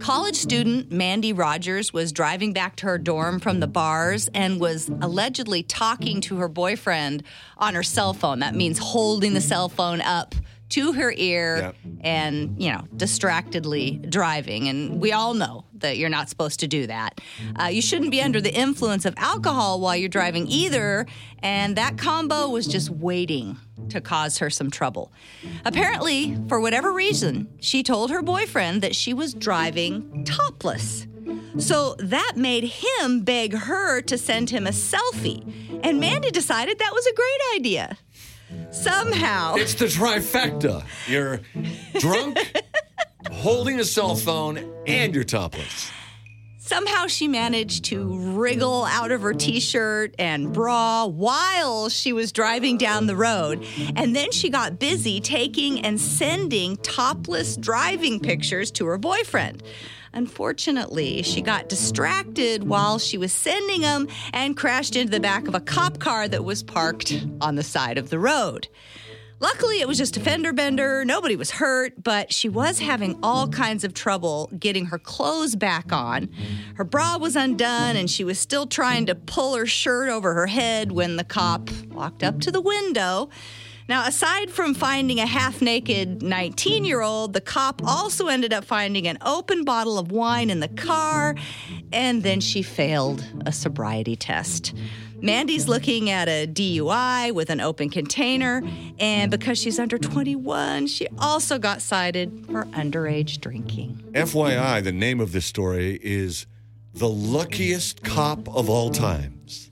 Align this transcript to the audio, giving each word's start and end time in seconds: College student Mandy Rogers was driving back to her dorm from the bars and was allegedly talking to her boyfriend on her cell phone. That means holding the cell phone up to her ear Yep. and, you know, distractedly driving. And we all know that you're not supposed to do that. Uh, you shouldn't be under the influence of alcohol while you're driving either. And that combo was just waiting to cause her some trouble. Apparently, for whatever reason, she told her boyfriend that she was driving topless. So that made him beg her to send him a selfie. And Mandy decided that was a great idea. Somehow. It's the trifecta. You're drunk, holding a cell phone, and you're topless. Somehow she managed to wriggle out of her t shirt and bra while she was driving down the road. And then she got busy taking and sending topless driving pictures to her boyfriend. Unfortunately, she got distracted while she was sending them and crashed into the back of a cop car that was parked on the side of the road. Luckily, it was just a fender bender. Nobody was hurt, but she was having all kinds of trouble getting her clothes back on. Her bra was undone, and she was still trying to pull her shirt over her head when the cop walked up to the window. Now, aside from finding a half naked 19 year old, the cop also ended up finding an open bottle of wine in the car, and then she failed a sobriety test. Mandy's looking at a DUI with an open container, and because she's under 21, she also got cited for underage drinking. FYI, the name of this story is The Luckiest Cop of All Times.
College 0.00 0.36
student 0.36 0.90
Mandy 0.90 1.34
Rogers 1.34 1.92
was 1.92 2.10
driving 2.10 2.54
back 2.54 2.74
to 2.76 2.86
her 2.86 2.96
dorm 2.96 3.38
from 3.38 3.60
the 3.60 3.66
bars 3.66 4.30
and 4.34 4.58
was 4.58 4.88
allegedly 5.02 5.62
talking 5.62 6.22
to 6.22 6.38
her 6.38 6.48
boyfriend 6.48 7.22
on 7.58 7.74
her 7.74 7.82
cell 7.82 8.14
phone. 8.14 8.38
That 8.38 8.54
means 8.54 8.78
holding 8.78 9.34
the 9.34 9.42
cell 9.42 9.68
phone 9.68 10.00
up 10.00 10.34
to 10.70 10.92
her 10.92 11.12
ear 11.16 11.56
Yep. 11.58 11.76
and, 12.02 12.60
you 12.62 12.70
know, 12.72 12.84
distractedly 12.96 13.98
driving. 14.08 14.68
And 14.68 15.00
we 15.00 15.12
all 15.12 15.34
know 15.34 15.64
that 15.74 15.98
you're 15.98 16.08
not 16.10 16.28
supposed 16.28 16.60
to 16.60 16.66
do 16.66 16.86
that. 16.86 17.20
Uh, 17.60 17.66
you 17.66 17.82
shouldn't 17.82 18.10
be 18.10 18.20
under 18.20 18.40
the 18.40 18.52
influence 18.54 19.04
of 19.04 19.14
alcohol 19.16 19.80
while 19.80 19.96
you're 19.96 20.08
driving 20.08 20.46
either. 20.48 21.06
And 21.42 21.76
that 21.76 21.98
combo 21.98 22.48
was 22.48 22.66
just 22.66 22.90
waiting 22.90 23.56
to 23.88 24.00
cause 24.00 24.38
her 24.38 24.50
some 24.50 24.70
trouble. 24.70 25.12
Apparently, 25.64 26.36
for 26.48 26.60
whatever 26.60 26.92
reason, 26.92 27.48
she 27.60 27.82
told 27.82 28.10
her 28.10 28.22
boyfriend 28.22 28.82
that 28.82 28.94
she 28.94 29.12
was 29.14 29.34
driving 29.34 30.24
topless. 30.24 31.06
So 31.58 31.94
that 31.98 32.34
made 32.36 32.64
him 32.64 33.20
beg 33.22 33.54
her 33.54 34.00
to 34.02 34.16
send 34.18 34.50
him 34.50 34.66
a 34.66 34.70
selfie. 34.70 35.80
And 35.82 35.98
Mandy 35.98 36.30
decided 36.30 36.78
that 36.78 36.92
was 36.92 37.06
a 37.06 37.14
great 37.14 37.40
idea. 37.56 37.96
Somehow. 38.70 39.54
It's 39.56 39.74
the 39.74 39.86
trifecta. 39.86 40.84
You're 41.06 41.40
drunk, 41.98 42.38
holding 43.32 43.80
a 43.80 43.84
cell 43.84 44.14
phone, 44.14 44.58
and 44.86 45.14
you're 45.14 45.24
topless. 45.24 45.90
Somehow 46.70 47.08
she 47.08 47.26
managed 47.26 47.86
to 47.86 48.16
wriggle 48.16 48.84
out 48.84 49.10
of 49.10 49.22
her 49.22 49.34
t 49.34 49.58
shirt 49.58 50.14
and 50.20 50.52
bra 50.52 51.04
while 51.04 51.88
she 51.88 52.12
was 52.12 52.30
driving 52.30 52.78
down 52.78 53.08
the 53.08 53.16
road. 53.16 53.66
And 53.96 54.14
then 54.14 54.30
she 54.30 54.50
got 54.50 54.78
busy 54.78 55.18
taking 55.20 55.84
and 55.84 56.00
sending 56.00 56.76
topless 56.76 57.56
driving 57.56 58.20
pictures 58.20 58.70
to 58.70 58.86
her 58.86 58.98
boyfriend. 58.98 59.64
Unfortunately, 60.12 61.22
she 61.22 61.40
got 61.40 61.68
distracted 61.68 62.62
while 62.62 63.00
she 63.00 63.18
was 63.18 63.32
sending 63.32 63.80
them 63.80 64.06
and 64.32 64.56
crashed 64.56 64.94
into 64.94 65.10
the 65.10 65.18
back 65.18 65.48
of 65.48 65.56
a 65.56 65.60
cop 65.60 65.98
car 65.98 66.28
that 66.28 66.44
was 66.44 66.62
parked 66.62 67.26
on 67.40 67.56
the 67.56 67.64
side 67.64 67.98
of 67.98 68.10
the 68.10 68.18
road. 68.20 68.68
Luckily, 69.42 69.80
it 69.80 69.88
was 69.88 69.96
just 69.96 70.18
a 70.18 70.20
fender 70.20 70.52
bender. 70.52 71.02
Nobody 71.02 71.34
was 71.34 71.52
hurt, 71.52 72.02
but 72.02 72.30
she 72.30 72.46
was 72.46 72.78
having 72.80 73.18
all 73.22 73.48
kinds 73.48 73.84
of 73.84 73.94
trouble 73.94 74.50
getting 74.58 74.86
her 74.86 74.98
clothes 74.98 75.56
back 75.56 75.94
on. 75.94 76.28
Her 76.74 76.84
bra 76.84 77.16
was 77.16 77.36
undone, 77.36 77.96
and 77.96 78.10
she 78.10 78.22
was 78.22 78.38
still 78.38 78.66
trying 78.66 79.06
to 79.06 79.14
pull 79.14 79.56
her 79.56 79.64
shirt 79.64 80.10
over 80.10 80.34
her 80.34 80.46
head 80.46 80.92
when 80.92 81.16
the 81.16 81.24
cop 81.24 81.70
walked 81.90 82.22
up 82.22 82.40
to 82.40 82.50
the 82.50 82.60
window. 82.60 83.30
Now, 83.90 84.06
aside 84.06 84.52
from 84.52 84.74
finding 84.74 85.18
a 85.18 85.26
half 85.26 85.60
naked 85.60 86.22
19 86.22 86.84
year 86.84 87.00
old, 87.00 87.32
the 87.32 87.40
cop 87.40 87.82
also 87.84 88.28
ended 88.28 88.52
up 88.52 88.64
finding 88.64 89.08
an 89.08 89.18
open 89.20 89.64
bottle 89.64 89.98
of 89.98 90.12
wine 90.12 90.48
in 90.48 90.60
the 90.60 90.68
car, 90.68 91.34
and 91.92 92.22
then 92.22 92.38
she 92.38 92.62
failed 92.62 93.26
a 93.46 93.50
sobriety 93.50 94.14
test. 94.14 94.74
Mandy's 95.20 95.66
looking 95.66 96.08
at 96.08 96.28
a 96.28 96.46
DUI 96.46 97.32
with 97.34 97.50
an 97.50 97.60
open 97.60 97.90
container, 97.90 98.62
and 99.00 99.28
because 99.28 99.58
she's 99.58 99.80
under 99.80 99.98
21, 99.98 100.86
she 100.86 101.08
also 101.18 101.58
got 101.58 101.82
cited 101.82 102.46
for 102.46 102.66
underage 102.66 103.40
drinking. 103.40 104.04
FYI, 104.12 104.84
the 104.84 104.92
name 104.92 105.18
of 105.18 105.32
this 105.32 105.46
story 105.46 105.98
is 106.00 106.46
The 106.94 107.08
Luckiest 107.08 108.04
Cop 108.04 108.46
of 108.54 108.70
All 108.70 108.90
Times. 108.90 109.68